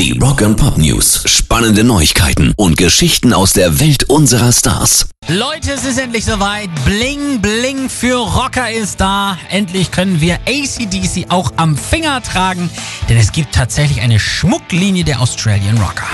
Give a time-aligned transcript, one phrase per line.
[0.00, 1.24] Die Rock and Pop News.
[1.26, 5.10] Spannende Neuigkeiten und Geschichten aus der Welt unserer Stars.
[5.28, 6.70] Leute, es ist endlich soweit.
[6.86, 9.36] Bling Bling für Rocker ist da.
[9.50, 12.70] Endlich können wir ACDC auch am Finger tragen,
[13.10, 16.06] denn es gibt tatsächlich eine Schmucklinie der Australian Rocker.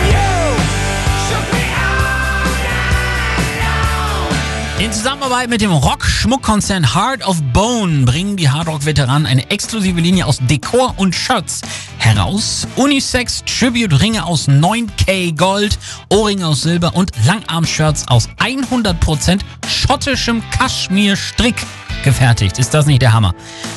[4.78, 10.38] In Zusammenarbeit mit dem Rock-Schmuckkonzern Heart of Bone bringen die Hardrock-Veteranen eine exklusive Linie aus
[10.38, 11.62] Dekor und Shirts
[11.96, 12.68] heraus.
[12.76, 15.78] Unisex Tribute-Ringe aus 9K Gold,
[16.10, 21.56] Ohrringe aus Silber und Langarm-Shirts aus 100% schottischem Kaschmir-Strick
[22.06, 22.58] gefertigt.
[22.58, 23.34] Ist das nicht der Hammer?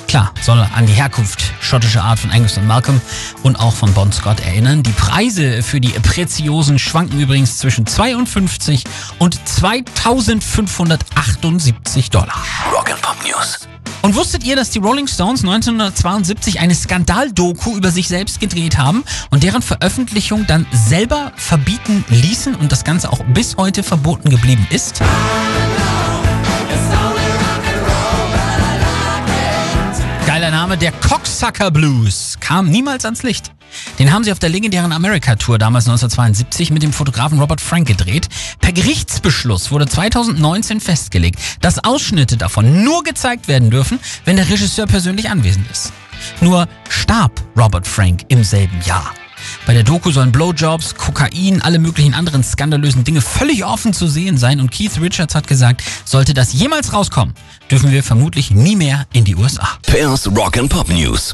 [0.07, 3.01] Klar, soll an die Herkunft schottischer Art von Angus und Malcolm
[3.41, 4.83] und auch von Bon Scott erinnern.
[4.83, 8.83] Die Preise für die Preziosen schwanken übrigens zwischen 52
[9.17, 12.35] und 2578 Dollar.
[12.71, 13.61] Rock and Pop News.
[14.03, 19.03] Und wusstet ihr, dass die Rolling Stones 1972 eine Skandaldoku über sich selbst gedreht haben
[19.31, 24.67] und deren Veröffentlichung dann selber verbieten ließen und das Ganze auch bis heute verboten geblieben
[24.69, 25.01] ist?
[30.29, 33.51] Geiler Name, der Cocksucker Blues, kam niemals ans Licht.
[33.97, 38.29] Den haben sie auf der legendären America-Tour damals 1972 mit dem Fotografen Robert Frank gedreht.
[38.59, 44.85] Per Gerichtsbeschluss wurde 2019 festgelegt, dass Ausschnitte davon nur gezeigt werden dürfen, wenn der Regisseur
[44.85, 45.93] persönlich anwesend ist.
[46.41, 49.11] Nur starb Robert Frank im selben Jahr.
[49.65, 54.37] Bei der Doku sollen Blowjobs, Kokain, alle möglichen anderen skandalösen Dinge völlig offen zu sehen
[54.37, 57.35] sein und Keith Richards hat gesagt, sollte das jemals rauskommen,
[57.69, 59.67] dürfen wir vermutlich nie mehr in die USA.
[59.83, 61.33] Pairs Rock and Pop News.